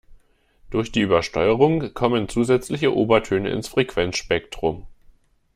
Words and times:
Durch 0.71 0.91
die 0.91 1.01
Übersteuerung 1.01 1.93
kommen 1.93 2.27
zusätzliche 2.27 2.91
Obertöne 2.91 3.51
ins 3.51 3.67
Frequenzspektrum. 3.67 4.87